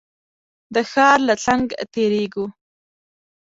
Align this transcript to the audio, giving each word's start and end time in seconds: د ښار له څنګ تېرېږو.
د 0.73 0.75
ښار 0.91 1.19
له 1.27 1.35
څنګ 1.45 1.65
تېرېږو. 1.93 2.45